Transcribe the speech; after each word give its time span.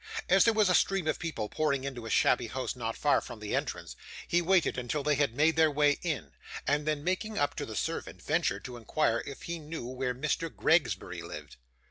As 0.29 0.45
there 0.45 0.53
was 0.55 0.67
a 0.67 0.73
stream 0.73 1.07
of 1.07 1.19
people 1.19 1.47
pouring 1.47 1.83
into 1.83 2.07
a 2.07 2.09
shabby 2.09 2.47
house 2.47 2.75
not 2.75 2.97
far 2.97 3.21
from 3.21 3.39
the 3.39 3.53
entrance, 3.55 3.95
he 4.27 4.41
waited 4.41 4.75
until 4.75 5.03
they 5.03 5.13
had 5.13 5.35
made 5.35 5.55
their 5.55 5.69
way 5.69 5.99
in, 6.01 6.31
and 6.65 6.87
then 6.87 7.03
making 7.03 7.37
up 7.37 7.53
to 7.57 7.67
the 7.67 7.75
servant, 7.75 8.19
ventured 8.19 8.65
to 8.65 8.77
inquire 8.77 9.21
if 9.27 9.43
he 9.43 9.59
knew 9.59 9.85
where 9.85 10.15
Mr. 10.15 10.49
Gregsbury 10.49 11.21
lived. 11.21 11.57